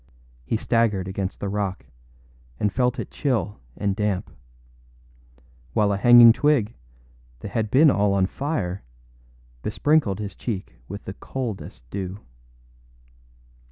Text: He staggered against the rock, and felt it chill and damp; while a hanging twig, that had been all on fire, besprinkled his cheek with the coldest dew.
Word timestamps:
He 0.43 0.57
staggered 0.57 1.07
against 1.07 1.39
the 1.39 1.47
rock, 1.47 1.85
and 2.59 2.73
felt 2.73 2.97
it 2.97 3.11
chill 3.11 3.59
and 3.77 3.95
damp; 3.95 4.31
while 5.73 5.93
a 5.93 5.97
hanging 5.97 6.33
twig, 6.33 6.73
that 7.41 7.51
had 7.51 7.69
been 7.69 7.91
all 7.91 8.15
on 8.15 8.25
fire, 8.25 8.81
besprinkled 9.61 10.17
his 10.17 10.33
cheek 10.35 10.73
with 10.87 11.03
the 11.05 11.13
coldest 11.13 11.87
dew. 11.91 12.19